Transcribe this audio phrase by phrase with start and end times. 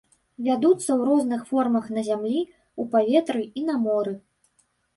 [0.45, 2.41] Вядуцца ў розных формах на зямлі,
[2.85, 4.19] у паветры і на моры.